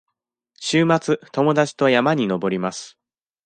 [0.59, 2.97] 週末、友達と山に登ります。